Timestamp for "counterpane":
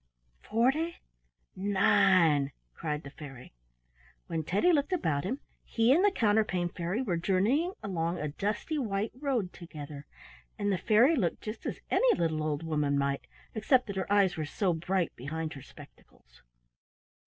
6.09-6.69